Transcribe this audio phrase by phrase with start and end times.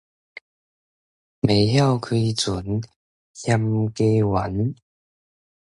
[1.41, 2.81] 袂曉開船，
[3.33, 4.73] 嫌溪彎